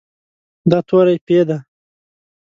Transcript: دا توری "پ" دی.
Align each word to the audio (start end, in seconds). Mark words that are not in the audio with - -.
دا 0.69 0.79
توری 0.87 1.17
"پ" 1.25 1.27
دی. 1.47 1.57